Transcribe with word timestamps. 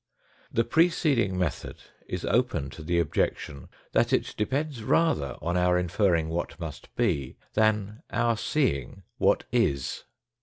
The 0.51 0.63
preceding 0.63 1.37
method 1.37 1.75
is 2.07 2.25
open 2.25 2.71
to 2.71 2.81
the 2.81 2.97
objection 2.97 3.69
that 3.91 4.11
it 4.11 4.33
depends 4.35 4.81
rather 4.81 5.35
on 5.43 5.55
our 5.55 5.77
inferring 5.77 6.27
what 6.29 6.59
must 6.59 6.89
be, 6.95 7.37
than 7.53 8.01
our 8.09 8.35
seeing 8.35 9.03
what 9.19 9.43
is. 9.51 10.05